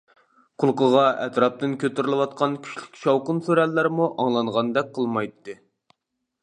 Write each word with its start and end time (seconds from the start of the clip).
قۇلىقىغا 0.61 1.03
ئەتراپتىن 1.25 1.75
كۆتۈرۈلۈۋاتقان 1.83 2.57
كۈچلۈك 2.63 2.99
شاۋقۇن-سۈرەنلەرمۇ 3.03 4.09
ئاڭلانغاندەك 4.25 4.93
قىلمايتتى. 4.99 5.61